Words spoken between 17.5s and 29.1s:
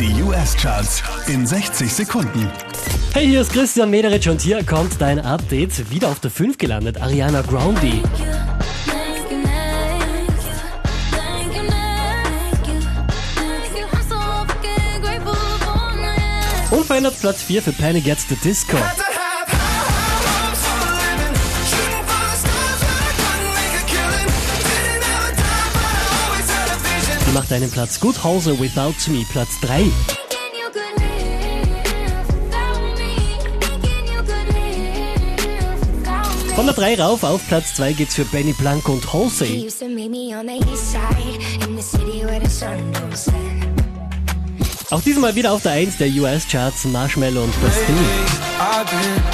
für Panic at the Disco. Macht einen Platz gut. Hause Without